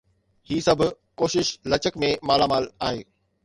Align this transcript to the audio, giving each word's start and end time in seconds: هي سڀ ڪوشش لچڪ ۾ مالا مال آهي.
هي 0.51 0.57
سڀ 0.67 0.79
ڪوشش 1.23 1.47
لچڪ 1.73 1.95
۾ 2.07 2.09
مالا 2.33 2.51
مال 2.51 2.69
آهي. 2.91 3.09